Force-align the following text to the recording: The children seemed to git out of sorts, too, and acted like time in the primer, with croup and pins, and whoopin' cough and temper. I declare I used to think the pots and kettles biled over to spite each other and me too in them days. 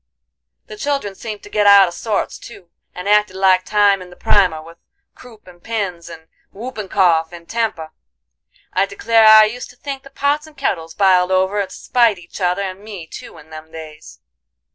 The 0.65 0.77
children 0.77 1.13
seemed 1.13 1.43
to 1.43 1.49
git 1.51 1.67
out 1.67 1.87
of 1.87 1.93
sorts, 1.93 2.39
too, 2.39 2.71
and 2.95 3.07
acted 3.07 3.35
like 3.35 3.63
time 3.63 4.01
in 4.01 4.09
the 4.09 4.15
primer, 4.15 4.59
with 4.59 4.79
croup 5.13 5.45
and 5.45 5.61
pins, 5.63 6.09
and 6.09 6.27
whoopin' 6.51 6.89
cough 6.89 7.31
and 7.31 7.47
temper. 7.47 7.91
I 8.73 8.87
declare 8.87 9.27
I 9.27 9.45
used 9.45 9.69
to 9.69 9.75
think 9.75 10.01
the 10.01 10.09
pots 10.09 10.47
and 10.47 10.57
kettles 10.57 10.95
biled 10.95 11.29
over 11.31 11.63
to 11.63 11.71
spite 11.71 12.17
each 12.17 12.41
other 12.41 12.63
and 12.63 12.79
me 12.79 13.05
too 13.05 13.37
in 13.37 13.51
them 13.51 13.71
days. 13.71 14.19